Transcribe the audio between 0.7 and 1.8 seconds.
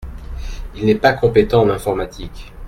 Il n’est pas compétent en